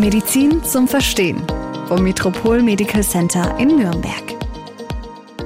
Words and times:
Medizin 0.00 0.64
zum 0.64 0.88
Verstehen 0.88 1.46
vom 1.86 2.02
Metropol 2.02 2.62
Medical 2.62 3.02
Center 3.02 3.54
in 3.58 3.76
Nürnberg. 3.76 4.22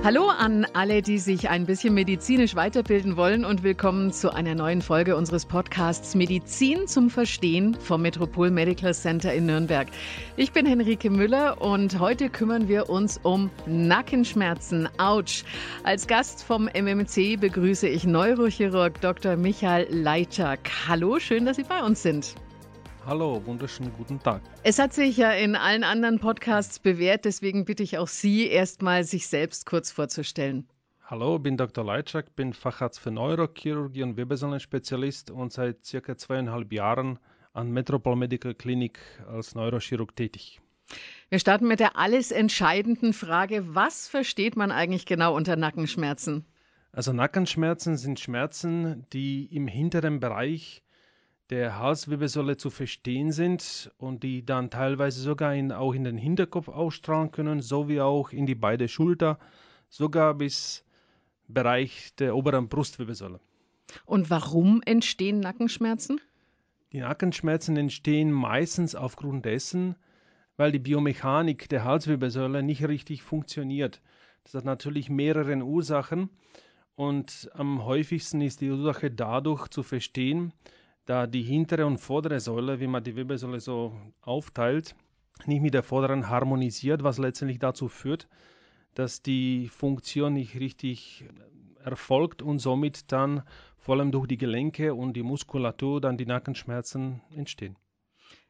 Hallo 0.04 0.29
an 0.29 0.64
alle, 0.74 1.03
die 1.03 1.19
sich 1.19 1.48
ein 1.48 1.66
bisschen 1.66 1.92
medizinisch 1.92 2.54
weiterbilden 2.54 3.17
wollen 3.17 3.45
und 3.45 3.64
willkommen 3.64 4.12
zu 4.12 4.32
einer 4.32 4.54
neuen 4.54 4.80
Folge 4.80 5.17
unseres 5.17 5.45
Podcasts 5.45 6.14
Medizin 6.14 6.87
zum 6.87 7.11
Verstehen 7.11 7.75
vom 7.80 8.03
Metropol 8.03 8.53
Medical 8.53 8.95
Center 8.95 9.35
in 9.35 9.46
Nürnberg. 9.46 9.88
Ich 10.37 10.53
bin 10.53 10.66
Henrike 10.66 11.10
Müller 11.10 11.60
und 11.60 11.98
heute 11.98 12.30
kümmern 12.30 12.68
wir 12.68 12.88
uns 12.88 13.18
um 13.24 13.50
Nackenschmerzen. 13.66 14.88
Autsch. 14.98 15.42
Als 15.82 16.06
Gast 16.06 16.45
vom 16.45 16.68
MMC 16.73 17.41
begrüße 17.41 17.88
ich 17.88 18.05
Neurochirurg 18.05 19.00
Dr. 19.00 19.34
Michael 19.34 19.88
Leitschak. 19.91 20.70
Hallo, 20.86 21.18
schön, 21.18 21.45
dass 21.45 21.56
Sie 21.56 21.64
bei 21.64 21.82
uns 21.82 22.02
sind. 22.02 22.36
Hallo, 23.06 23.45
wunderschönen 23.45 23.92
guten 23.98 24.18
Tag. 24.18 24.41
Es 24.62 24.78
hat 24.78 24.95
sich 24.95 25.18
ja 25.18 25.30
in 25.32 25.56
allen 25.56 25.84
anderen 25.84 26.20
Podcasts 26.20 26.78
bewährt, 26.78 27.26
deswegen 27.26 27.66
bitte 27.66 27.82
ich 27.82 27.98
auch 27.98 28.08
Sie 28.08 28.46
erstmal, 28.48 29.04
sich 29.04 29.26
selbst 29.26 29.66
kurz 29.66 29.90
vorzustellen. 29.90 30.66
Hallo, 31.02 31.36
ich 31.36 31.42
bin 31.42 31.59
Dr. 31.59 31.84
Leitschak, 31.84 32.34
bin 32.34 32.54
Facharzt 32.54 32.98
für 32.98 33.10
Neurochirurgie 33.10 34.04
und 34.04 34.16
Wirbelsäulenspezialist 34.16 35.30
und 35.30 35.52
seit 35.52 35.84
circa 35.84 36.16
zweieinhalb 36.16 36.72
Jahren 36.72 37.18
an 37.52 37.70
Metropol 37.72 38.16
Medical 38.16 38.54
Clinic 38.54 38.98
als 39.28 39.54
Neurochirurg 39.54 40.16
tätig. 40.16 40.62
Wir 41.28 41.38
starten 41.38 41.68
mit 41.68 41.80
der 41.80 41.98
alles 41.98 42.32
entscheidenden 42.32 43.12
Frage, 43.12 43.74
was 43.74 44.09
versteht 44.09 44.56
man 44.56 44.73
eigentlich 44.73 45.04
genau 45.04 45.36
unter 45.36 45.56
Nackenschmerzen? 45.56 46.46
Also 46.90 47.12
Nackenschmerzen 47.12 47.98
sind 47.98 48.18
Schmerzen, 48.18 49.04
die 49.12 49.45
im 49.54 49.68
hinteren 49.68 50.20
Bereich 50.20 50.82
der 51.50 51.78
Halswirbelsäule 51.78 52.56
zu 52.56 52.70
verstehen 52.70 53.30
sind 53.32 53.90
und 53.98 54.22
die 54.22 54.44
dann 54.44 54.70
teilweise 54.70 55.20
sogar 55.20 55.54
in, 55.54 55.72
auch 55.72 55.92
in 55.92 56.04
den 56.04 56.16
Hinterkopf 56.16 56.68
ausstrahlen 56.68 57.30
können, 57.30 57.60
sowie 57.60 58.01
auch 58.01 58.30
in 58.30 58.46
die 58.46 58.54
beiden 58.54 58.88
Schulter, 58.88 59.38
sogar 59.88 60.34
bis 60.34 60.84
Bereich 61.46 62.14
der 62.16 62.34
oberen 62.34 62.68
Brustwirbelsäule. 62.68 63.40
Und 64.06 64.31
warum 64.31 64.81
entstehen 64.86 65.41
Nackenschmerzen? 65.41 66.20
Die 66.92 67.01
Nackenschmerzen 67.01 67.77
entstehen 67.77 68.33
meistens 68.33 68.95
aufgrund 68.95 69.45
dessen, 69.45 69.97
weil 70.56 70.73
die 70.73 70.79
Biomechanik 70.79 71.69
der 71.69 71.84
Halswirbelsäule 71.84 72.62
nicht 72.62 72.86
richtig 72.86 73.23
funktioniert. 73.23 74.01
Das 74.45 74.55
hat 74.55 74.64
natürlich 74.64 75.11
mehrere 75.11 75.56
Ursachen 75.56 76.31
und 76.95 77.51
am 77.55 77.84
häufigsten 77.84 78.41
ist 78.41 78.61
die 78.61 78.70
Ursache 78.70 79.11
dadurch 79.11 79.69
zu 79.69 79.83
verstehen, 79.83 80.53
da 81.07 81.27
die 81.27 81.43
hintere 81.43 81.87
und 81.87 81.99
vordere 81.99 82.41
Säule, 82.41 82.81
wie 82.81 82.87
man 82.87 83.05
die 83.05 83.17
Wirbelsäule 83.17 83.61
so 83.61 83.93
aufteilt, 84.21 84.95
nicht 85.47 85.61
mit 85.61 85.75
der 85.75 85.83
vorderen 85.83 86.29
harmonisiert, 86.29 87.03
was 87.03 87.19
letztendlich 87.19 87.59
dazu 87.59 87.89
führt, 87.89 88.29
dass 88.95 89.23
die 89.23 89.69
Funktion 89.69 90.35
nicht 90.35 90.59
richtig 90.59 91.25
erfolgt 91.85 92.41
und 92.41 92.59
somit 92.61 93.13
dann 93.13 93.43
vor 93.77 93.97
allem 93.97 94.13
durch 94.13 94.27
die 94.27 94.39
Gelenke 94.39 94.95
und 94.95 95.15
die 95.15 95.23
Muskulatur 95.23 96.01
dann 96.01 96.17
die 96.17 96.27
Nackenschmerzen 96.27 97.21
entstehen. 97.35 97.77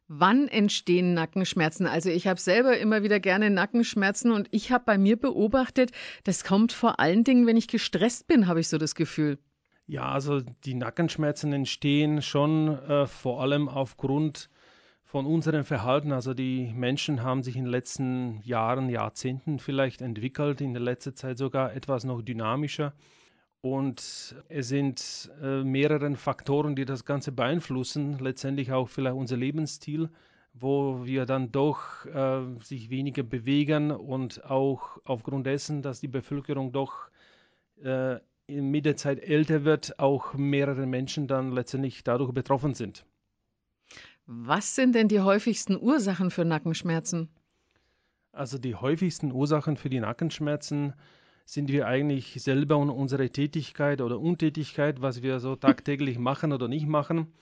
Wann 0.07 0.49
entstehen 0.49 1.15
Nackenschmerzen? 1.15 1.87
Also 1.87 2.11
ich 2.11 2.27
habe 2.27 2.39
selber 2.39 2.77
immer 2.79 3.03
wieder 3.03 3.21
gerne 3.21 3.49
Nackenschmerzen 3.51 4.33
und 4.33 4.49
ich 4.51 4.71
habe 4.71 4.85
bei 4.85 4.99
mir 4.99 5.17
beobachtet, 5.17 5.93
das 6.25 6.45
kommt 6.45 6.73
vor 6.73 7.01
allen 7.01 7.25
Dingen, 7.25 7.47
wenn 7.47 7.57
ich 7.57 7.69
gestresst 7.69 8.27
bin, 8.27 8.47
habe 8.47 8.61
ich 8.61 8.69
so 8.69 8.77
das 8.77 8.95
Gefühl. 8.95 9.39
Ja, 9.87 10.11
also 10.13 10.41
die 10.41 10.75
Nackenschmerzen 10.75 11.53
entstehen 11.53 12.23
schon 12.23 12.69
äh, 12.69 13.07
vor 13.07 13.43
allem 13.43 13.69
aufgrund 13.69 14.49
von 15.05 15.27
unserem 15.27 15.65
Verhalten. 15.65 16.11
Also 16.13 16.33
die 16.33 16.73
Menschen 16.75 17.23
haben 17.23 17.43
sich 17.43 17.57
in 17.57 17.65
den 17.65 17.71
letzten 17.71 18.41
Jahren, 18.43 18.89
Jahrzehnten 18.89 19.59
vielleicht 19.59 20.01
entwickelt, 20.01 20.61
in 20.63 20.73
der 20.73 20.83
letzten 20.83 21.15
Zeit 21.15 21.39
sogar 21.39 21.75
etwas 21.75 22.05
noch 22.05 22.23
dynamischer. 22.23 22.95
Und 23.61 24.35
es 24.49 24.69
sind 24.69 25.31
äh, 25.43 25.63
mehrere 25.63 26.17
Faktoren, 26.17 26.77
die 26.77 26.85
das 26.87 27.05
Ganze 27.05 27.31
beeinflussen. 27.33 28.19
Letztendlich 28.19 28.73
auch 28.73 28.89
vielleicht 28.89 29.17
unser 29.17 29.37
Lebensstil, 29.37 30.09
wo 30.55 31.05
wir 31.05 31.27
dann 31.27 31.53
doch 31.53 32.07
äh, 32.07 32.43
sich 32.61 32.89
weniger 32.89 33.23
bewegen 33.23 33.91
und 33.91 34.45
auch 34.45 34.99
aufgrund 35.05 35.47
dessen, 35.47 35.83
dass 35.83 36.01
die 36.01 36.09
Bevölkerung 36.09 36.73
doch 36.73 37.09
äh, 37.83 38.17
mit 38.49 38.85
der 38.85 38.97
Zeit 38.97 39.21
älter 39.21 39.65
wird, 39.65 39.99
auch 39.99 40.35
mehrere 40.35 40.87
Menschen 40.87 41.27
dann 41.27 41.53
letztendlich 41.53 42.05
dadurch 42.05 42.33
betroffen 42.33 42.75
sind. 42.75 43.05
Was 44.27 44.75
sind 44.75 44.95
denn 44.95 45.09
die 45.09 45.21
häufigsten 45.21 45.81
Ursachen 45.81 46.31
für 46.31 46.45
Nackenschmerzen? 46.45 47.29
Also 48.33 48.59
die 48.59 48.75
häufigsten 48.75 49.33
Ursachen 49.33 49.77
für 49.77 49.91
die 49.91 50.01
Nackenschmerzen 50.01 50.95
sind 51.45 51.71
wir 51.71 51.87
eigentlich 51.87 52.43
selber 52.43 52.79
und 52.79 52.91
unsere 52.91 53.29
Tätigkeit 53.31 54.01
oder 54.01 54.19
Untätigkeit, 54.19 55.03
was 55.03 55.23
wir 55.23 55.41
so 55.41 55.57
tagtäglich 55.57 56.19
machen 56.31 56.53
oder 56.53 56.69
nicht 56.69 56.87
machen. 56.87 57.33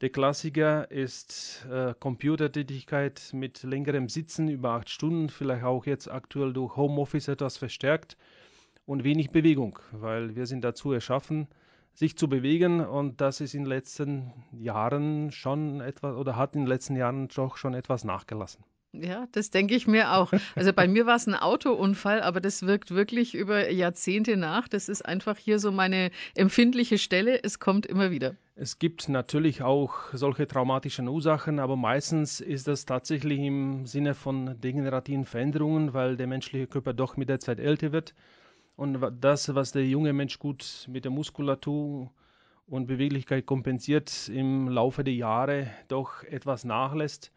Der 0.00 0.10
Klassiker 0.10 0.90
ist 0.90 1.66
äh, 1.70 1.94
Computertätigkeit 1.98 3.30
mit 3.32 3.62
längerem 3.62 4.08
Sitzen 4.08 4.48
über 4.48 4.72
acht 4.72 4.90
Stunden, 4.90 5.28
vielleicht 5.28 5.64
auch 5.64 5.86
jetzt 5.86 6.10
aktuell 6.10 6.52
durch 6.52 6.76
Homeoffice 6.76 7.28
etwas 7.28 7.56
verstärkt 7.56 8.16
und 8.86 9.04
wenig 9.04 9.30
Bewegung, 9.30 9.78
weil 9.92 10.36
wir 10.36 10.46
sind 10.46 10.62
dazu 10.62 10.92
erschaffen, 10.92 11.48
sich 11.94 12.16
zu 12.16 12.28
bewegen 12.28 12.80
und 12.80 13.20
das 13.20 13.40
ist 13.40 13.54
in 13.54 13.62
den 13.62 13.68
letzten 13.68 14.32
Jahren 14.52 15.30
schon 15.32 15.80
etwas 15.80 16.16
oder 16.16 16.36
hat 16.36 16.54
in 16.54 16.62
den 16.62 16.68
letzten 16.68 16.96
Jahren 16.96 17.28
doch 17.28 17.56
schon 17.56 17.74
etwas 17.74 18.04
nachgelassen. 18.04 18.64
Ja, 18.92 19.26
das 19.32 19.50
denke 19.50 19.74
ich 19.74 19.88
mir 19.88 20.12
auch. 20.12 20.32
Also 20.54 20.72
bei 20.72 20.86
mir 20.86 21.04
war 21.04 21.16
es 21.16 21.26
ein 21.26 21.34
Autounfall, 21.34 22.22
aber 22.22 22.40
das 22.40 22.64
wirkt 22.64 22.92
wirklich 22.92 23.34
über 23.34 23.68
Jahrzehnte 23.70 24.36
nach. 24.36 24.68
Das 24.68 24.88
ist 24.88 25.04
einfach 25.04 25.36
hier 25.36 25.58
so 25.58 25.72
meine 25.72 26.10
empfindliche 26.36 26.98
Stelle. 26.98 27.42
Es 27.42 27.58
kommt 27.58 27.86
immer 27.86 28.12
wieder. 28.12 28.36
Es 28.54 28.78
gibt 28.78 29.08
natürlich 29.08 29.62
auch 29.62 29.94
solche 30.12 30.46
traumatischen 30.46 31.08
Ursachen, 31.08 31.58
aber 31.58 31.74
meistens 31.74 32.40
ist 32.40 32.68
das 32.68 32.84
tatsächlich 32.86 33.40
im 33.40 33.84
Sinne 33.84 34.14
von 34.14 34.60
degenerativen 34.60 35.24
Veränderungen, 35.24 35.92
weil 35.92 36.16
der 36.16 36.28
menschliche 36.28 36.68
Körper 36.68 36.92
doch 36.92 37.16
mit 37.16 37.28
der 37.28 37.40
Zeit 37.40 37.58
älter 37.58 37.90
wird 37.90 38.14
und 38.76 38.98
das, 39.20 39.54
was 39.54 39.72
der 39.72 39.86
junge 39.86 40.12
Mensch 40.12 40.38
gut 40.38 40.86
mit 40.90 41.04
der 41.04 41.12
Muskulatur 41.12 42.10
und 42.66 42.86
Beweglichkeit 42.86 43.46
kompensiert, 43.46 44.28
im 44.28 44.68
Laufe 44.68 45.04
der 45.04 45.14
Jahre 45.14 45.70
doch 45.88 46.22
etwas 46.24 46.64
nachlässt. 46.64 47.30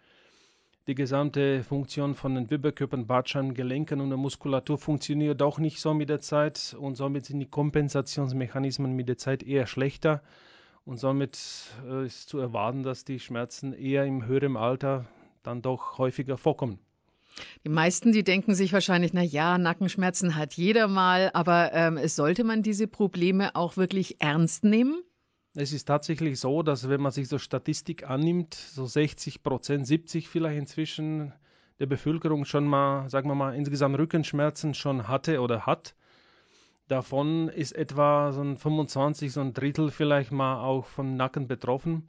Die 0.88 0.96
gesamte 0.96 1.64
Funktion 1.64 2.16
von 2.16 2.34
den 2.34 2.50
Wirbelkörpern, 2.50 3.08
Bartscheiben, 3.08 3.54
Gelenken 3.54 4.00
und 4.00 4.10
der 4.10 4.18
Muskulatur 4.18 4.78
funktioniert 4.78 5.42
auch 5.42 5.60
nicht 5.60 5.82
so 5.82 5.94
mit 5.94 6.08
der 6.08 6.22
Zeit 6.22 6.76
und 6.80 6.96
somit 6.96 7.26
sind 7.26 7.40
die 7.40 7.50
Kompensationsmechanismen 7.50 8.94
mit 8.94 9.10
der 9.10 9.18
Zeit 9.18 9.44
eher 9.44 9.68
schlechter 9.68 10.24
und 10.86 10.98
somit 10.98 11.38
äh, 11.86 12.06
ist 12.06 12.30
zu 12.30 12.40
erwarten, 12.40 12.84
dass 12.84 13.04
die 13.04 13.20
Schmerzen 13.20 13.74
eher 13.74 14.06
im 14.06 14.26
höheren 14.26 14.56
Alter 14.56 15.06
dann 15.44 15.62
doch 15.62 15.98
häufiger 15.98 16.38
vorkommen. 16.38 16.80
Die 17.66 17.70
meisten, 17.70 18.12
die 18.12 18.24
denken 18.24 18.56
sich 18.56 18.74
wahrscheinlich, 18.74 19.14
na 19.14 19.22
ja, 19.22 19.58
Nackenschmerzen 19.58 20.36
hat 20.36 20.54
jeder 20.54 20.88
mal, 20.88 21.32
aber 21.34 21.72
ähm, 21.74 22.00
sollte 22.08 22.44
man 22.44 22.64
diese 22.64 22.88
Probleme 22.88 23.56
auch 23.56 23.78
wirklich 23.78 24.22
ernst 24.22 24.64
nehmen? 24.64 25.02
Es 25.54 25.74
ist 25.74 25.86
tatsächlich 25.86 26.40
so, 26.40 26.62
dass 26.62 26.88
wenn 26.88 27.02
man 27.02 27.12
sich 27.12 27.28
so 27.28 27.40
Statistik 27.40 28.08
annimmt, 28.08 28.54
so 28.54 28.86
60 28.86 29.42
Prozent, 29.42 29.88
70 29.88 30.30
vielleicht 30.30 30.60
inzwischen 30.60 31.34
der 31.80 31.88
Bevölkerung 31.88 32.46
schon 32.46 32.68
mal, 32.68 33.10
sagen 33.10 33.30
wir 33.30 33.36
mal, 33.36 33.56
insgesamt 33.56 33.98
Rückenschmerzen 33.98 34.74
schon 34.74 35.08
hatte 35.08 35.42
oder 35.42 35.66
hat. 35.66 35.96
Davon 36.88 37.50
ist 37.50 37.74
etwa 37.74 38.32
so 38.32 38.42
ein 38.42 38.58
25, 38.58 39.34
so 39.34 39.42
ein 39.42 39.54
Drittel 39.54 39.92
vielleicht 39.92 40.32
mal 40.32 40.62
auch 40.64 40.86
vom 40.86 41.16
Nacken 41.16 41.48
betroffen. 41.48 42.08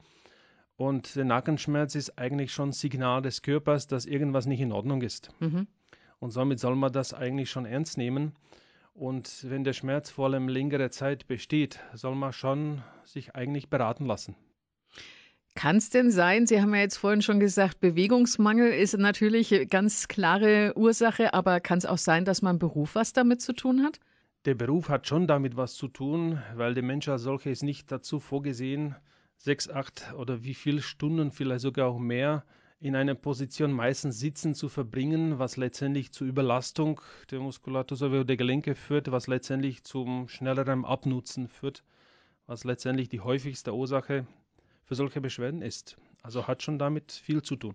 Und 0.78 1.16
der 1.16 1.25
Nackenschmerz 1.25 1.97
ist 1.97 2.21
eigentlich 2.21 2.53
schon 2.53 2.69
ein 2.69 2.72
Signal 2.72 3.21
des 3.21 3.42
Körpers, 3.42 3.89
dass 3.89 4.07
irgendwas 4.07 4.47
nicht 4.47 4.60
in 4.60 4.71
Ordnung 4.71 5.03
ist. 5.03 5.28
Mhm. 5.41 5.66
Und 6.21 6.30
somit 6.30 6.60
soll 6.60 6.77
man 6.77 6.92
das 6.92 7.13
eigentlich 7.13 7.51
schon 7.51 7.66
ernst 7.66 7.98
nehmen. 7.98 8.30
Und 8.95 9.45
wenn 9.51 9.65
der 9.65 9.72
Schmerz 9.72 10.09
vor 10.09 10.27
allem 10.27 10.48
längere 10.48 10.91
Zeit 10.91 11.27
besteht, 11.27 11.80
soll 11.95 12.15
man 12.15 12.33
schon 12.33 12.83
sich 13.03 13.34
eigentlich 13.34 13.69
beraten 13.69 14.07
lassen. 14.07 14.36
Kann 15.57 15.78
es 15.78 15.91
denn 15.91 16.13
sein, 16.13 16.47
Sie 16.47 16.63
haben 16.63 16.72
ja 16.72 16.83
jetzt 16.83 16.98
vorhin 16.98 17.22
schon 17.22 17.41
gesagt, 17.41 17.80
Bewegungsmangel 17.80 18.72
ist 18.72 18.97
natürlich 18.97 19.53
eine 19.53 19.66
ganz 19.66 20.07
klare 20.07 20.75
Ursache, 20.77 21.34
aber 21.34 21.59
kann 21.59 21.78
es 21.78 21.86
auch 21.86 21.98
sein, 21.98 22.25
dass 22.25 22.41
mein 22.41 22.60
Beruf 22.60 22.95
was 22.95 23.13
damit 23.13 23.42
zu 23.42 23.53
tun 23.53 23.83
hat? 23.83 23.98
Der 24.45 24.54
Beruf 24.54 24.89
hat 24.89 25.09
schon 25.09 25.27
damit 25.27 25.57
was 25.57 25.75
zu 25.75 25.89
tun, 25.89 26.41
weil 26.54 26.75
der 26.75 26.84
Mensch 26.84 27.09
als 27.09 27.22
solcher 27.22 27.51
ist 27.51 27.65
nicht 27.65 27.91
dazu 27.91 28.21
vorgesehen, 28.21 28.95
sechs, 29.39 29.69
acht 29.69 30.13
oder 30.15 30.45
wie 30.45 30.55
viele 30.55 30.83
Stunden, 30.83 31.31
vielleicht 31.31 31.63
sogar 31.63 31.89
auch 31.89 31.99
mehr, 31.99 32.45
in 32.81 32.95
einer 32.95 33.15
Position 33.15 33.73
meistens 33.73 34.21
sitzen 34.21 34.55
zu 34.55 34.69
verbringen, 34.69 35.39
was 35.39 35.57
letztendlich 35.57 36.13
zu 36.13 36.25
Überlastung 36.25 37.01
der 37.31 37.41
Muskulatur 37.41 37.97
sowie 37.97 38.25
der 38.25 38.37
Gelenke 38.37 38.75
führt, 38.75 39.11
was 39.11 39.27
letztendlich 39.27 39.83
zum 39.83 40.29
schnelleren 40.29 40.85
Abnutzen 40.85 41.49
führt, 41.49 41.83
was 42.47 42.65
letztendlich 42.65 43.09
die 43.09 43.21
häufigste 43.21 43.75
Ursache 43.75 44.27
für 44.85 44.95
solche 44.95 45.21
Beschwerden 45.21 45.63
ist. 45.63 45.97
Also 46.23 46.47
hat 46.47 46.63
schon 46.63 46.79
damit 46.79 47.13
viel 47.13 47.43
zu 47.43 47.57
tun. 47.57 47.75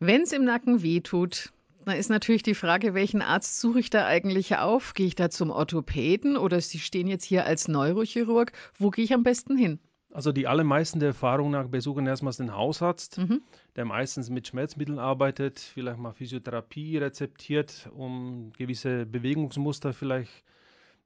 Wenn 0.00 0.22
es 0.22 0.32
im 0.32 0.44
Nacken 0.44 0.82
weh 0.82 1.00
tut, 1.00 1.52
dann 1.84 1.96
ist 1.96 2.10
natürlich 2.10 2.42
die 2.42 2.54
Frage, 2.54 2.94
welchen 2.94 3.22
Arzt 3.22 3.60
suche 3.60 3.78
ich 3.78 3.90
da 3.90 4.06
eigentlich 4.06 4.56
auf? 4.56 4.94
Gehe 4.94 5.06
ich 5.06 5.14
da 5.14 5.30
zum 5.30 5.50
Orthopäden 5.50 6.36
oder 6.36 6.60
Sie 6.60 6.78
stehen 6.78 7.06
jetzt 7.06 7.24
hier 7.24 7.44
als 7.44 7.68
Neurochirurg? 7.68 8.52
Wo 8.78 8.90
gehe 8.90 9.04
ich 9.04 9.14
am 9.14 9.22
besten 9.22 9.56
hin? 9.56 9.78
Also 10.14 10.30
die 10.30 10.46
allermeisten 10.46 11.00
der 11.00 11.08
Erfahrung 11.08 11.50
nach 11.50 11.66
besuchen 11.66 12.06
erstmals 12.06 12.36
den 12.36 12.54
Hausarzt, 12.54 13.18
mhm. 13.18 13.42
der 13.74 13.84
meistens 13.84 14.30
mit 14.30 14.46
Schmerzmitteln 14.46 15.00
arbeitet, 15.00 15.58
vielleicht 15.58 15.98
mal 15.98 16.12
Physiotherapie 16.12 16.98
rezeptiert, 16.98 17.90
um 17.92 18.52
gewisse 18.56 19.06
Bewegungsmuster 19.06 19.92
vielleicht 19.92 20.44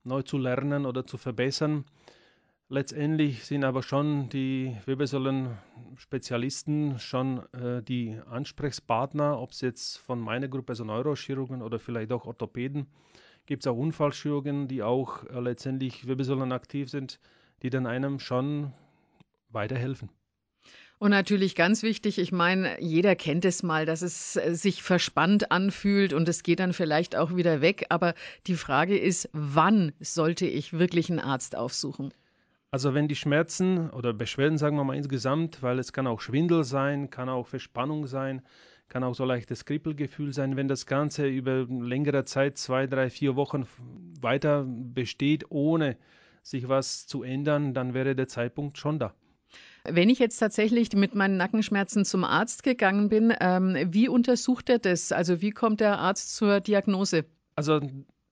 neu 0.05 0.21
zu 0.21 0.37
lernen 0.37 0.85
oder 0.85 1.07
zu 1.07 1.17
verbessern. 1.17 1.87
Letztendlich 2.69 3.47
sind 3.47 3.65
aber 3.65 3.83
schon 3.83 4.29
die 4.29 4.77
Wirbelsäulen-Spezialisten 4.85 6.99
schon 6.99 7.39
äh, 7.55 7.83
die 7.83 8.21
Ansprechpartner, 8.29 9.41
ob 9.41 9.53
es 9.53 9.63
jetzt 9.63 9.97
von 9.97 10.21
meiner 10.21 10.49
Gruppe, 10.49 10.73
also 10.73 10.85
Neurochirurgen 10.85 11.63
oder 11.63 11.79
vielleicht 11.79 12.13
auch 12.13 12.27
Orthopäden, 12.27 12.87
gibt 13.47 13.63
es 13.63 13.67
auch 13.69 13.79
Unfallchirurgen, 13.79 14.69
die 14.69 14.83
auch 14.83 15.25
äh, 15.25 15.41
letztendlich 15.41 16.07
Wirbelsäulen 16.07 16.53
aktiv 16.53 16.91
sind, 16.91 17.19
die 17.63 17.71
dann 17.71 17.87
einem 17.87 18.19
schon 18.19 18.75
weiterhelfen. 19.51 20.11
Und 20.99 21.11
natürlich 21.11 21.55
ganz 21.55 21.85
wichtig, 21.85 22.19
ich 22.19 22.33
meine, 22.33 22.81
jeder 22.83 23.15
kennt 23.15 23.45
es 23.45 23.63
mal, 23.63 23.87
dass 23.87 24.03
es 24.03 24.35
äh, 24.35 24.55
sich 24.55 24.83
verspannt 24.83 25.53
anfühlt 25.53 26.13
und 26.13 26.29
es 26.29 26.43
geht 26.43 26.59
dann 26.59 26.73
vielleicht 26.73 27.15
auch 27.15 27.37
wieder 27.37 27.61
weg. 27.61 27.87
Aber 27.89 28.15
die 28.49 28.57
Frage 28.57 28.99
ist, 28.99 29.29
wann 29.33 29.93
sollte 30.01 30.47
ich 30.47 30.73
wirklich 30.73 31.09
einen 31.09 31.21
Arzt 31.21 31.55
aufsuchen? 31.55 32.13
Also 32.73 32.95
wenn 32.95 33.07
die 33.07 33.15
Schmerzen 33.15 33.91
oder 33.91 34.13
Beschwerden, 34.13 34.59
sagen 34.59 34.77
wir 34.77 34.85
mal 34.85 34.97
insgesamt, 34.97 35.63
weil 35.63 35.79
es 35.79 35.93
kann 35.93 36.07
auch 36.07 36.21
Schwindel 36.21 36.65
sein, 36.65 37.11
kann 37.11 37.29
auch 37.29 37.47
Verspannung 37.47 38.07
sein, 38.09 38.43
kann 38.89 39.05
auch 39.05 39.15
so 39.15 39.25
leichtes 39.25 39.65
Kribbelgefühl 39.65 40.33
sein, 40.33 40.57
wenn 40.57 40.69
das 40.69 40.85
Ganze 40.85 41.29
über 41.29 41.65
längere 41.69 42.25
Zeit, 42.25 42.59
zwei, 42.59 42.87
drei, 42.87 43.09
vier 43.09 43.37
Wochen 43.37 43.67
weiter 44.21 44.67
besteht, 44.67 45.45
ohne 45.51 45.97
sich 46.43 46.69
was 46.69 47.07
zu 47.07 47.23
ändern, 47.23 47.73
dann 47.73 47.95
wäre 47.95 48.17
der 48.17 48.29
Zeitpunkt 48.29 48.79
schon 48.79 48.99
da. 48.99 49.15
Wenn 49.91 50.11
ich 50.11 50.19
jetzt 50.19 50.39
tatsächlich 50.39 50.93
mit 50.93 51.15
meinen 51.15 51.37
Nackenschmerzen 51.37 52.05
zum 52.05 52.25
Arzt 52.25 52.63
gegangen 52.63 53.09
bin, 53.09 53.33
ähm, 53.41 53.77
wie 53.87 54.09
untersucht 54.09 54.69
er 54.71 54.79
das? 54.79 55.13
Also 55.13 55.41
wie 55.41 55.51
kommt 55.51 55.81
der 55.81 55.99
Arzt 55.99 56.37
zur 56.37 56.61
Diagnose? 56.61 57.25
Also 57.57 57.81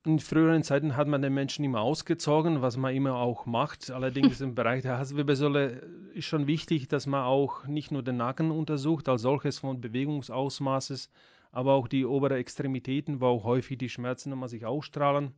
in 0.07 0.21
früheren 0.21 0.63
Zeiten 0.63 0.97
hat 0.97 1.09
man 1.09 1.21
den 1.21 1.35
Menschen 1.35 1.65
immer 1.65 1.81
ausgezogen, 1.81 2.63
was 2.63 2.77
man 2.77 2.95
immer 2.95 3.17
auch 3.17 3.45
macht. 3.45 3.91
Allerdings 3.91 4.41
im 4.41 4.55
Bereich 4.55 4.83
der 4.83 4.99
Halswirbelsäule 4.99 5.83
ist 6.15 6.27
schon 6.27 6.47
wichtig, 6.47 6.87
dass 6.87 7.07
man 7.07 7.25
auch 7.25 7.67
nicht 7.67 7.91
nur 7.91 8.05
den 8.05 8.17
Nacken 8.17 8.53
untersucht, 8.53 9.09
als 9.09 9.23
solches 9.23 9.59
von 9.59 9.81
Bewegungsausmaßes, 9.81 11.11
aber 11.51 11.75
auch 11.75 11.89
die 11.89 12.07
oberen 12.07 12.39
Extremitäten, 12.39 13.21
wo 13.21 13.27
auch 13.27 13.45
häufig 13.45 13.79
die 13.79 13.89
Schmerzen 13.89 14.31
immer 14.31 14.49
sich 14.49 14.65
ausstrahlen. 14.65 15.33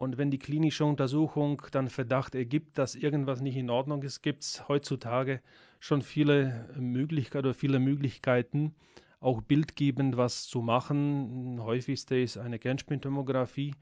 Und 0.00 0.16
wenn 0.16 0.30
die 0.30 0.38
klinische 0.38 0.86
Untersuchung 0.86 1.60
dann 1.72 1.90
Verdacht 1.90 2.34
ergibt, 2.34 2.78
dass 2.78 2.94
irgendwas 2.94 3.42
nicht 3.42 3.56
in 3.56 3.68
Ordnung 3.68 4.02
ist, 4.02 4.22
gibt 4.22 4.42
es 4.42 4.66
heutzutage 4.66 5.42
schon 5.78 6.00
viele 6.00 6.66
Möglichkeiten 6.78 7.44
oder 7.46 7.52
viele 7.52 7.78
Möglichkeiten, 7.78 8.74
auch 9.20 9.42
bildgebend 9.42 10.16
was 10.16 10.44
zu 10.44 10.62
machen. 10.62 11.60
Häufigste 11.60 12.18
ist 12.18 12.38
eine 12.38 12.58
Kernspintomographie 12.58 13.74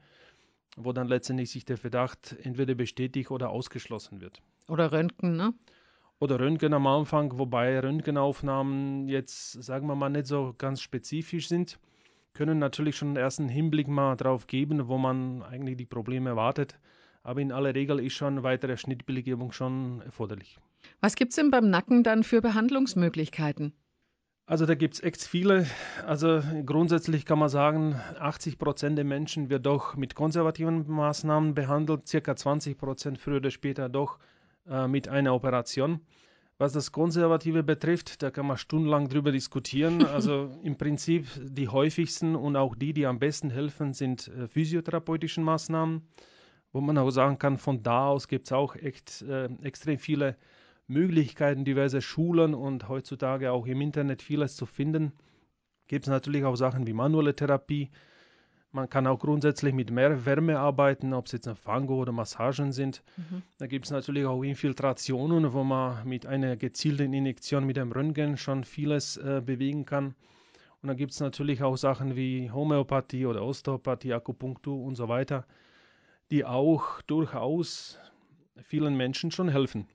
wo 0.75 0.93
dann 0.93 1.07
letztendlich 1.07 1.51
sich 1.51 1.65
der 1.65 1.77
Verdacht 1.77 2.35
entweder 2.43 2.75
bestätigt 2.75 3.31
oder 3.31 3.49
ausgeschlossen 3.49 4.21
wird. 4.21 4.41
Oder 4.67 4.91
Röntgen, 4.91 5.35
ne? 5.35 5.53
Oder 6.19 6.39
Röntgen 6.39 6.73
am 6.73 6.85
Anfang, 6.85 7.37
wobei 7.39 7.79
Röntgenaufnahmen 7.79 9.07
jetzt, 9.07 9.53
sagen 9.63 9.87
wir 9.87 9.95
mal, 9.95 10.09
nicht 10.09 10.27
so 10.27 10.53
ganz 10.57 10.81
spezifisch 10.81 11.47
sind, 11.47 11.79
können 12.39 12.57
natürlich 12.57 12.95
schon 12.95 13.09
einen 13.09 13.17
ersten 13.17 13.49
Hinblick 13.49 13.89
mal 13.89 14.15
drauf 14.15 14.47
geben, 14.47 14.87
wo 14.87 14.97
man 14.97 15.43
eigentlich 15.43 15.75
die 15.75 15.85
Probleme 15.85 16.29
erwartet. 16.29 16.79
Aber 17.21 17.41
in 17.41 17.51
aller 17.51 17.75
Regel 17.75 17.99
ist 17.99 18.13
schon 18.13 18.43
weitere 18.43 18.77
Schnittbildgebung 18.77 19.51
schon 19.51 20.01
erforderlich. 20.05 20.57
Was 21.01 21.15
gibt 21.15 21.31
es 21.31 21.35
denn 21.35 21.51
beim 21.51 21.69
Nacken 21.69 22.01
dann 22.01 22.23
für 22.23 22.39
Behandlungsmöglichkeiten? 22.39 23.73
Also 24.45 24.65
da 24.65 24.75
gibt 24.75 24.93
es 24.93 25.03
echt 25.03 25.21
viele. 25.21 25.67
Also 26.07 26.41
grundsätzlich 26.65 27.25
kann 27.25 27.39
man 27.39 27.49
sagen, 27.49 27.99
80 28.19 28.57
Prozent 28.57 28.97
der 28.97 29.03
Menschen 29.03 29.49
wird 29.49 29.65
doch 29.65 29.97
mit 29.97 30.15
konservativen 30.15 30.89
Maßnahmen 30.89 31.55
behandelt, 31.55 32.07
circa 32.07 32.37
20 32.37 32.77
Prozent 32.77 33.17
früher 33.17 33.37
oder 33.37 33.51
später 33.51 33.89
doch 33.89 34.17
äh, 34.65 34.87
mit 34.87 35.09
einer 35.09 35.35
Operation. 35.35 35.99
Was 36.61 36.73
das 36.73 36.91
Konservative 36.91 37.63
betrifft, 37.63 38.21
da 38.21 38.31
kann 38.31 38.45
man 38.45 38.57
stundenlang 38.57 39.07
drüber 39.07 39.31
diskutieren. 39.31 40.05
Also 40.19 40.51
im 40.61 40.77
Prinzip 40.77 41.25
die 41.41 41.69
häufigsten 41.69 42.35
und 42.35 42.57
auch 42.57 42.75
die, 42.75 42.91
die 42.91 43.05
am 43.05 43.17
besten 43.17 43.49
helfen, 43.49 43.93
sind 43.93 44.27
äh, 44.27 44.49
physiotherapeutischen 44.49 45.41
Maßnahmen, 45.41 46.01
wo 46.73 46.81
man 46.81 46.97
auch 46.97 47.11
sagen 47.11 47.39
kann, 47.39 47.57
von 47.57 47.81
da 47.81 48.07
aus 48.07 48.27
gibt 48.27 48.47
es 48.47 48.51
auch 48.51 48.75
echt 48.75 49.21
äh, 49.21 49.45
extrem 49.63 49.99
viele 49.99 50.35
Möglichkeiten, 50.87 51.63
diverse 51.63 52.01
Schulen 52.01 52.53
und 52.53 52.89
heutzutage 52.89 53.53
auch 53.53 53.65
im 53.65 53.79
Internet 53.79 54.21
vieles 54.21 54.57
zu 54.57 54.65
finden. 54.65 55.13
Gibt 55.87 56.05
es 56.05 56.09
natürlich 56.09 56.43
auch 56.43 56.57
Sachen 56.57 56.85
wie 56.87 56.93
manuelle 56.93 57.35
Therapie. 57.35 57.89
Man 58.71 58.87
kann 58.87 59.07
auch 59.07 59.17
grundsätzlich 59.17 59.73
mit 59.73 59.89
mehr 59.89 60.25
Wärme 60.25 60.59
arbeiten, 60.59 61.13
ob 61.13 61.25
es 61.25 61.31
jetzt 61.31 61.47
ein 61.47 61.55
Fango 61.55 61.95
oder 61.95 62.11
Massagen 62.11 62.71
sind. 62.71 63.01
Mhm. 63.17 63.41
Da 63.57 63.65
gibt 63.65 63.85
es 63.85 63.91
natürlich 63.91 64.25
auch 64.25 64.43
Infiltrationen, 64.43 65.53
wo 65.53 65.63
man 65.63 66.07
mit 66.07 66.27
einer 66.27 66.55
gezielten 66.55 67.13
Injektion 67.13 67.65
mit 67.65 67.77
dem 67.77 67.91
Röntgen 67.91 68.37
schon 68.37 68.63
vieles 68.63 69.17
äh, 69.17 69.41
bewegen 69.43 69.85
kann. 69.85 70.13
Und 70.81 70.87
dann 70.87 70.97
gibt 70.97 71.11
es 71.13 71.19
natürlich 71.19 71.63
auch 71.63 71.77
Sachen 71.77 72.15
wie 72.15 72.51
Homöopathie 72.51 73.25
oder 73.25 73.43
Osteopathie, 73.43 74.13
Akupunktur 74.13 74.79
und 74.81 74.95
so 74.95 75.09
weiter, 75.09 75.45
die 76.29 76.45
auch 76.45 77.01
durchaus 77.01 77.99
vielen 78.61 78.95
Menschen 78.95 79.31
schon 79.31 79.49
helfen. 79.49 79.87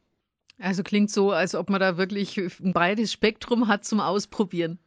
Also 0.58 0.82
klingt 0.82 1.10
so, 1.10 1.30
als 1.30 1.54
ob 1.54 1.70
man 1.70 1.80
da 1.80 1.96
wirklich 1.96 2.36
ein 2.38 2.72
breites 2.72 3.12
Spektrum 3.12 3.68
hat 3.68 3.84
zum 3.84 4.00
Ausprobieren. 4.00 4.78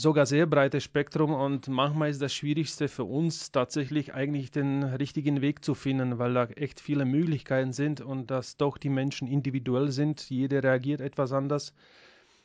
Sogar 0.00 0.26
sehr 0.26 0.46
breites 0.46 0.84
Spektrum 0.84 1.34
und 1.34 1.66
manchmal 1.66 2.10
ist 2.10 2.22
das 2.22 2.32
Schwierigste 2.32 2.86
für 2.86 3.02
uns 3.02 3.50
tatsächlich 3.50 4.14
eigentlich 4.14 4.52
den 4.52 4.84
richtigen 4.84 5.40
Weg 5.40 5.64
zu 5.64 5.74
finden, 5.74 6.20
weil 6.20 6.34
da 6.34 6.44
echt 6.44 6.78
viele 6.78 7.04
Möglichkeiten 7.04 7.72
sind 7.72 8.00
und 8.00 8.30
dass 8.30 8.56
doch 8.56 8.78
die 8.78 8.90
Menschen 8.90 9.26
individuell 9.26 9.90
sind. 9.90 10.30
Jeder 10.30 10.62
reagiert 10.62 11.00
etwas 11.00 11.32
anders. 11.32 11.74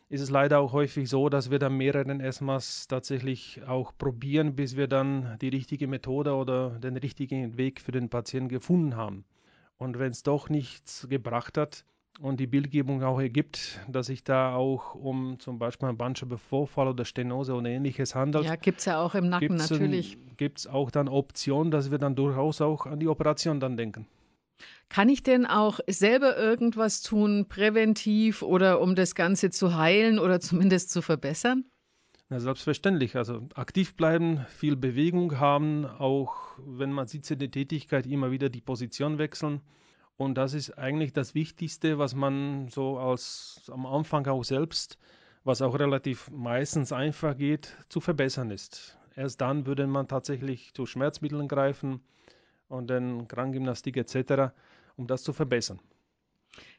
Ist 0.09 0.21
es 0.21 0.31
leider 0.31 0.57
auch 0.61 0.73
häufig 0.73 1.07
so, 1.07 1.29
dass 1.29 1.51
wir 1.51 1.59
dann 1.59 1.77
mehreren 1.77 2.21
erstmals 2.21 2.87
tatsächlich 2.87 3.61
auch 3.67 3.95
probieren, 3.95 4.55
bis 4.55 4.75
wir 4.75 4.87
dann 4.87 5.37
die 5.39 5.49
richtige 5.49 5.85
Methode 5.85 6.33
oder 6.33 6.71
den 6.79 6.97
richtigen 6.97 7.55
Weg 7.55 7.81
für 7.81 7.91
den 7.91 8.09
Patienten 8.09 8.49
gefunden 8.49 8.95
haben. 8.95 9.25
Und 9.77 9.99
wenn 9.99 10.11
es 10.11 10.23
doch 10.23 10.49
nichts 10.49 11.05
gebracht 11.07 11.59
hat, 11.59 11.85
und 12.19 12.39
die 12.39 12.47
Bildgebung 12.47 13.03
auch 13.03 13.19
ergibt, 13.19 13.79
dass 13.87 14.07
sich 14.07 14.23
da 14.23 14.55
auch 14.55 14.95
um 14.95 15.39
zum 15.39 15.59
Beispiel 15.59 15.89
einen 15.89 15.97
Bandscheibenvorfall 15.97 16.87
oder 16.87 17.05
Stenose 17.05 17.53
oder 17.53 17.69
ähnliches 17.69 18.15
handelt. 18.15 18.45
Ja, 18.45 18.55
gibt 18.55 18.79
es 18.79 18.85
ja 18.85 19.01
auch 19.01 19.15
im 19.15 19.29
Nacken 19.29 19.49
gibt's 19.49 19.69
natürlich. 19.69 20.17
Gibt 20.37 20.59
es 20.59 20.67
auch 20.67 20.91
dann 20.91 21.07
Optionen, 21.07 21.71
dass 21.71 21.91
wir 21.91 21.97
dann 21.97 22.15
durchaus 22.15 22.61
auch 22.61 22.85
an 22.85 22.99
die 22.99 23.07
Operation 23.07 23.59
dann 23.59 23.77
denken. 23.77 24.07
Kann 24.89 25.09
ich 25.09 25.23
denn 25.23 25.45
auch 25.45 25.79
selber 25.87 26.37
irgendwas 26.37 27.01
tun, 27.01 27.47
präventiv 27.49 28.43
oder 28.43 28.79
um 28.79 28.95
das 28.95 29.15
Ganze 29.15 29.49
zu 29.49 29.75
heilen 29.75 30.19
oder 30.19 30.39
zumindest 30.39 30.91
zu 30.91 31.01
verbessern? 31.01 31.65
Na, 32.29 32.39
selbstverständlich. 32.39 33.15
Also 33.15 33.47
aktiv 33.55 33.95
bleiben, 33.95 34.45
viel 34.49 34.75
Bewegung 34.75 35.39
haben, 35.39 35.85
auch 35.85 36.35
wenn 36.57 36.91
man 36.91 37.07
sitzende 37.07 37.49
Tätigkeit 37.49 38.05
immer 38.05 38.29
wieder 38.31 38.49
die 38.49 38.61
Position 38.61 39.17
wechseln 39.17 39.61
und 40.17 40.35
das 40.35 40.53
ist 40.53 40.77
eigentlich 40.77 41.13
das 41.13 41.35
Wichtigste, 41.35 41.97
was 41.97 42.15
man 42.15 42.67
so 42.69 42.97
als 42.97 43.61
am 43.71 43.85
Anfang 43.85 44.27
auch 44.27 44.43
selbst, 44.43 44.97
was 45.43 45.61
auch 45.61 45.77
relativ 45.77 46.29
meistens 46.31 46.91
einfach 46.91 47.37
geht, 47.37 47.75
zu 47.89 47.99
verbessern 47.99 48.51
ist. 48.51 48.97
Erst 49.15 49.41
dann 49.41 49.65
würde 49.65 49.85
man 49.87 50.07
tatsächlich 50.07 50.73
zu 50.73 50.85
Schmerzmitteln 50.85 51.47
greifen 51.47 52.01
und 52.67 52.89
dann 52.89 53.27
Krankgymnastik 53.27 53.97
etc., 53.97 54.53
um 54.95 55.07
das 55.07 55.23
zu 55.23 55.33
verbessern. 55.33 55.79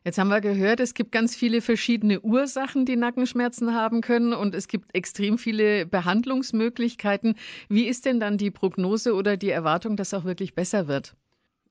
Jetzt 0.04 0.18
haben 0.18 0.28
wir 0.28 0.40
gehört, 0.40 0.80
es 0.80 0.94
gibt 0.94 1.12
ganz 1.12 1.34
viele 1.34 1.60
verschiedene 1.60 2.20
Ursachen, 2.20 2.84
die 2.86 2.94
Nackenschmerzen 2.94 3.74
haben 3.74 4.02
können 4.02 4.32
und 4.32 4.54
es 4.54 4.68
gibt 4.68 4.94
extrem 4.94 5.38
viele 5.38 5.86
Behandlungsmöglichkeiten. 5.86 7.34
Wie 7.68 7.86
ist 7.86 8.04
denn 8.04 8.20
dann 8.20 8.38
die 8.38 8.50
Prognose 8.50 9.14
oder 9.14 9.36
die 9.36 9.50
Erwartung, 9.50 9.96
dass 9.96 10.14
auch 10.14 10.24
wirklich 10.24 10.54
besser 10.54 10.86
wird? 10.86 11.16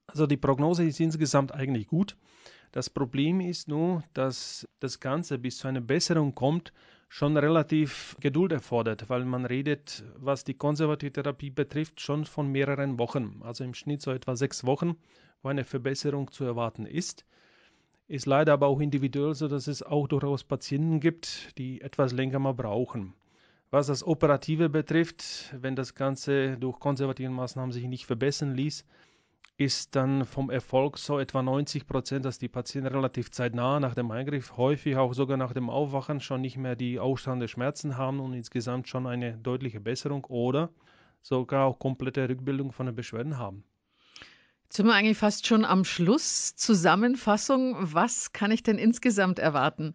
Also 0.07 0.27
die 0.27 0.37
Prognose 0.37 0.83
ist 0.83 0.99
insgesamt 0.99 1.53
eigentlich 1.53 1.87
gut. 1.87 2.15
Das 2.71 2.89
Problem 2.89 3.39
ist 3.39 3.67
nur, 3.67 4.03
dass 4.13 4.67
das 4.79 4.99
Ganze 4.99 5.37
bis 5.37 5.57
zu 5.57 5.67
einer 5.67 5.81
Besserung 5.81 6.33
kommt, 6.35 6.73
schon 7.07 7.37
relativ 7.37 8.17
Geduld 8.19 8.51
erfordert, 8.51 9.07
weil 9.07 9.23
man 9.23 9.45
redet, 9.45 10.03
was 10.15 10.43
die 10.43 10.55
konservative 10.55 11.13
Therapie 11.13 11.51
betrifft, 11.51 12.01
schon 12.01 12.25
von 12.25 12.51
mehreren 12.51 12.97
Wochen. 12.97 13.41
Also 13.43 13.63
im 13.63 13.75
Schnitt 13.75 14.01
so 14.01 14.11
etwa 14.11 14.35
sechs 14.35 14.65
Wochen, 14.65 14.95
wo 15.43 15.49
eine 15.49 15.63
Verbesserung 15.63 16.31
zu 16.31 16.43
erwarten 16.43 16.87
ist. 16.87 17.25
Ist 18.07 18.25
leider 18.25 18.53
aber 18.53 18.67
auch 18.67 18.79
individuell 18.79 19.35
so, 19.35 19.47
dass 19.47 19.67
es 19.67 19.83
auch 19.83 20.07
durchaus 20.07 20.43
Patienten 20.43 20.99
gibt, 20.99 21.57
die 21.59 21.81
etwas 21.81 22.11
länger 22.11 22.39
mal 22.39 22.53
brauchen 22.53 23.13
Was 23.69 23.87
das 23.87 24.03
Operative 24.03 24.69
betrifft, 24.69 25.55
wenn 25.59 25.75
das 25.75 25.93
Ganze 25.93 26.57
durch 26.57 26.79
konservative 26.79 27.29
Maßnahmen 27.29 27.71
sich 27.71 27.85
nicht 27.85 28.07
verbessern 28.07 28.55
ließ, 28.55 28.85
ist 29.57 29.95
dann 29.95 30.25
vom 30.25 30.49
Erfolg 30.49 30.97
so 30.97 31.19
etwa 31.19 31.43
90 31.43 31.85
Prozent, 31.85 32.25
dass 32.25 32.39
die 32.39 32.47
Patienten 32.47 32.87
relativ 32.87 33.31
zeitnah 33.31 33.79
nach 33.79 33.93
dem 33.93 34.09
Eingriff, 34.11 34.57
häufig 34.57 34.95
auch 34.95 35.13
sogar 35.13 35.37
nach 35.37 35.53
dem 35.53 35.69
Aufwachen, 35.69 36.19
schon 36.19 36.41
nicht 36.41 36.57
mehr 36.57 36.75
die 36.75 36.99
ausstehenden 36.99 37.47
Schmerzen 37.47 37.97
haben 37.97 38.19
und 38.19 38.33
insgesamt 38.33 38.87
schon 38.87 39.05
eine 39.05 39.37
deutliche 39.37 39.79
Besserung 39.79 40.25
oder 40.25 40.69
sogar 41.21 41.65
auch 41.65 41.79
komplette 41.79 42.27
Rückbildung 42.27 42.71
von 42.71 42.87
den 42.87 42.95
Beschwerden 42.95 43.37
haben. 43.37 43.63
Jetzt 44.63 44.77
sind 44.77 44.87
wir 44.87 44.95
eigentlich 44.95 45.17
fast 45.17 45.45
schon 45.45 45.65
am 45.65 45.85
Schluss. 45.85 46.55
Zusammenfassung, 46.55 47.75
was 47.79 48.33
kann 48.33 48.51
ich 48.51 48.63
denn 48.63 48.79
insgesamt 48.79 49.37
erwarten? 49.37 49.93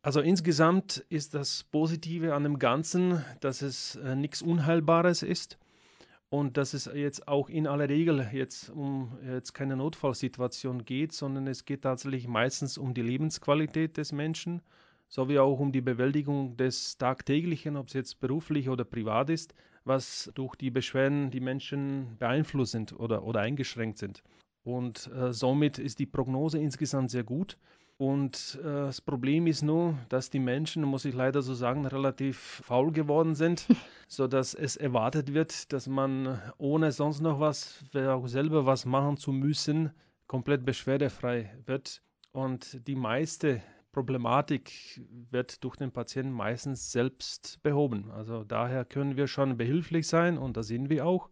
Also 0.00 0.20
insgesamt 0.20 1.04
ist 1.10 1.34
das 1.34 1.64
Positive 1.64 2.34
an 2.34 2.44
dem 2.44 2.58
Ganzen, 2.58 3.24
dass 3.40 3.60
es 3.60 3.96
äh, 3.96 4.16
nichts 4.16 4.40
Unheilbares 4.40 5.22
ist 5.22 5.58
und 6.28 6.56
dass 6.56 6.74
es 6.74 6.90
jetzt 6.92 7.28
auch 7.28 7.48
in 7.48 7.66
aller 7.66 7.88
Regel 7.88 8.28
jetzt 8.32 8.70
um 8.70 9.16
jetzt 9.26 9.52
keine 9.52 9.76
Notfallsituation 9.76 10.84
geht, 10.84 11.12
sondern 11.12 11.46
es 11.46 11.64
geht 11.64 11.82
tatsächlich 11.82 12.26
meistens 12.26 12.78
um 12.78 12.94
die 12.94 13.02
Lebensqualität 13.02 13.96
des 13.96 14.12
Menschen, 14.12 14.60
sowie 15.08 15.38
auch 15.38 15.60
um 15.60 15.70
die 15.70 15.80
Bewältigung 15.80 16.56
des 16.56 16.98
Tagtäglichen, 16.98 17.76
ob 17.76 17.88
es 17.88 17.92
jetzt 17.92 18.20
beruflich 18.20 18.68
oder 18.68 18.84
privat 18.84 19.30
ist, 19.30 19.54
was 19.84 20.30
durch 20.34 20.56
die 20.56 20.70
Beschwerden 20.70 21.30
die 21.30 21.40
Menschen 21.40 22.16
beeinflusst 22.18 22.72
sind 22.72 22.92
oder, 22.92 23.22
oder 23.22 23.40
eingeschränkt 23.40 23.98
sind. 23.98 24.24
Und 24.64 25.08
äh, 25.12 25.32
somit 25.32 25.78
ist 25.78 26.00
die 26.00 26.06
Prognose 26.06 26.58
insgesamt 26.58 27.12
sehr 27.12 27.22
gut. 27.22 27.56
Und 27.98 28.58
äh, 28.60 28.62
das 28.62 29.00
Problem 29.00 29.46
ist 29.46 29.62
nur, 29.62 29.98
dass 30.10 30.28
die 30.28 30.38
Menschen, 30.38 30.82
muss 30.84 31.06
ich 31.06 31.14
leider 31.14 31.40
so 31.40 31.54
sagen, 31.54 31.86
relativ 31.86 32.62
faul 32.64 32.92
geworden 32.92 33.34
sind, 33.34 33.66
sodass 34.08 34.52
es 34.52 34.76
erwartet 34.76 35.32
wird, 35.32 35.72
dass 35.72 35.86
man 35.86 36.40
ohne 36.58 36.92
sonst 36.92 37.20
noch 37.20 37.40
was, 37.40 37.84
auch 37.94 38.26
selber 38.26 38.66
was 38.66 38.84
machen 38.84 39.16
zu 39.16 39.32
müssen, 39.32 39.92
komplett 40.26 40.66
beschwerdefrei 40.66 41.56
wird. 41.64 42.02
Und 42.32 42.86
die 42.86 42.96
meiste 42.96 43.62
Problematik 43.92 45.00
wird 45.30 45.64
durch 45.64 45.76
den 45.76 45.90
Patienten 45.90 46.32
meistens 46.32 46.92
selbst 46.92 47.62
behoben. 47.62 48.10
Also 48.10 48.44
daher 48.44 48.84
können 48.84 49.16
wir 49.16 49.26
schon 49.26 49.56
behilflich 49.56 50.06
sein 50.06 50.36
und 50.36 50.58
da 50.58 50.62
sind 50.62 50.90
wir 50.90 51.06
auch. 51.06 51.30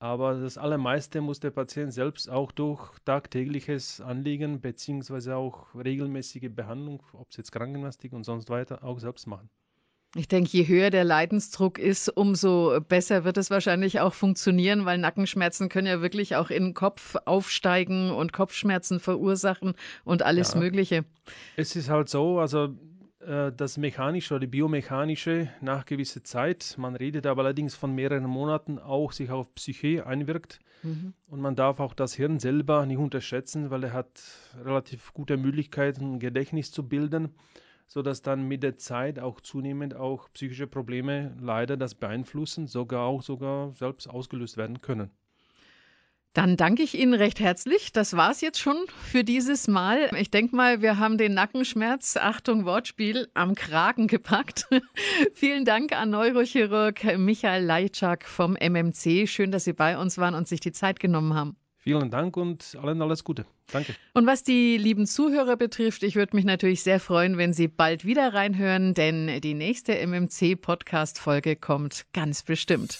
Aber 0.00 0.34
das 0.34 0.58
Allermeiste 0.58 1.20
muss 1.20 1.40
der 1.40 1.50
Patient 1.50 1.92
selbst 1.92 2.30
auch 2.30 2.52
durch 2.52 2.96
tagtägliches 3.04 4.00
Anliegen 4.00 4.60
beziehungsweise 4.60 5.36
auch 5.36 5.74
regelmäßige 5.74 6.50
Behandlung, 6.50 7.02
ob 7.12 7.30
es 7.30 7.36
jetzt 7.36 7.50
Krankengymnastik 7.50 8.12
und 8.12 8.22
sonst 8.24 8.48
weiter, 8.48 8.84
auch 8.84 9.00
selbst 9.00 9.26
machen. 9.26 9.50
Ich 10.14 10.26
denke, 10.26 10.50
je 10.52 10.66
höher 10.66 10.90
der 10.90 11.04
Leidensdruck 11.04 11.78
ist, 11.78 12.08
umso 12.08 12.80
besser 12.80 13.24
wird 13.24 13.36
es 13.36 13.50
wahrscheinlich 13.50 14.00
auch 14.00 14.14
funktionieren, 14.14 14.86
weil 14.86 14.96
Nackenschmerzen 14.96 15.68
können 15.68 15.86
ja 15.86 16.00
wirklich 16.00 16.34
auch 16.36 16.48
in 16.48 16.64
den 16.64 16.74
Kopf 16.74 17.16
aufsteigen 17.26 18.10
und 18.10 18.32
Kopfschmerzen 18.32 19.00
verursachen 19.00 19.74
und 20.04 20.22
alles 20.22 20.54
ja. 20.54 20.60
Mögliche. 20.60 21.04
Es 21.56 21.76
ist 21.76 21.90
halt 21.90 22.08
so, 22.08 22.38
also 22.38 22.74
äh, 23.28 23.52
das 23.52 23.76
Mechanische 23.76 24.34
oder 24.34 24.40
die 24.40 24.46
Biomechanische 24.46 25.50
nach 25.60 25.84
gewisser 25.84 26.24
Zeit, 26.24 26.76
man 26.78 26.96
redet 26.96 27.26
aber 27.26 27.42
allerdings 27.42 27.74
von 27.74 27.94
mehreren 27.94 28.24
Monaten, 28.24 28.78
auch 28.78 29.12
sich 29.12 29.30
auf 29.30 29.54
Psyche 29.54 30.06
einwirkt. 30.06 30.60
Mhm. 30.82 31.12
Und 31.26 31.40
man 31.40 31.54
darf 31.54 31.78
auch 31.78 31.92
das 31.92 32.14
Hirn 32.14 32.38
selber 32.38 32.86
nicht 32.86 32.98
unterschätzen, 32.98 33.70
weil 33.70 33.84
er 33.84 33.92
hat 33.92 34.22
relativ 34.64 35.12
gute 35.12 35.36
Möglichkeiten, 35.36 36.14
ein 36.14 36.20
Gedächtnis 36.20 36.72
zu 36.72 36.88
bilden, 36.88 37.34
sodass 37.86 38.22
dann 38.22 38.48
mit 38.48 38.62
der 38.62 38.78
Zeit 38.78 39.18
auch 39.18 39.40
zunehmend 39.42 39.94
auch 39.94 40.32
psychische 40.32 40.66
Probleme 40.66 41.36
leider 41.38 41.76
das 41.76 41.94
beeinflussen, 41.94 42.66
sogar 42.66 43.04
auch 43.04 43.22
sogar 43.22 43.74
selbst 43.74 44.08
ausgelöst 44.08 44.56
werden 44.56 44.80
können. 44.80 45.10
Dann 46.34 46.56
danke 46.56 46.82
ich 46.82 46.96
Ihnen 46.96 47.14
recht 47.14 47.40
herzlich. 47.40 47.92
Das 47.92 48.16
war 48.16 48.30
es 48.30 48.40
jetzt 48.40 48.60
schon 48.60 48.76
für 49.02 49.24
dieses 49.24 49.66
Mal. 49.66 50.10
Ich 50.18 50.30
denke 50.30 50.54
mal, 50.54 50.82
wir 50.82 50.98
haben 50.98 51.18
den 51.18 51.34
Nackenschmerz, 51.34 52.16
Achtung 52.16 52.64
Wortspiel, 52.64 53.28
am 53.34 53.54
Kragen 53.54 54.06
gepackt. 54.06 54.68
Vielen 55.34 55.64
Dank 55.64 55.92
an 55.92 56.10
Neurochirurg 56.10 57.18
Michael 57.18 57.64
Leitschak 57.64 58.24
vom 58.24 58.52
MMC. 58.52 59.26
Schön, 59.26 59.50
dass 59.50 59.64
Sie 59.64 59.72
bei 59.72 59.98
uns 59.98 60.18
waren 60.18 60.34
und 60.34 60.46
sich 60.46 60.60
die 60.60 60.72
Zeit 60.72 61.00
genommen 61.00 61.34
haben. 61.34 61.56
Vielen 61.78 62.10
Dank 62.10 62.36
und 62.36 62.76
allen 62.82 63.00
alles 63.00 63.24
Gute. 63.24 63.46
Danke. 63.72 63.94
Und 64.12 64.26
was 64.26 64.42
die 64.42 64.76
lieben 64.76 65.06
Zuhörer 65.06 65.56
betrifft, 65.56 66.02
ich 66.02 66.16
würde 66.16 66.36
mich 66.36 66.44
natürlich 66.44 66.82
sehr 66.82 67.00
freuen, 67.00 67.38
wenn 67.38 67.54
Sie 67.54 67.66
bald 67.66 68.04
wieder 68.04 68.34
reinhören, 68.34 68.92
denn 68.92 69.40
die 69.40 69.54
nächste 69.54 69.94
MMC-Podcast-Folge 70.06 71.56
kommt 71.56 72.04
ganz 72.12 72.42
bestimmt. 72.42 72.98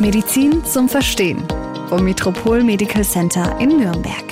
Medizin 0.00 0.64
zum 0.64 0.88
Verstehen 0.88 1.42
vom 1.88 2.04
Metropol 2.04 2.64
Medical 2.64 3.04
Center 3.04 3.58
in 3.60 3.76
Nürnberg. 3.76 4.24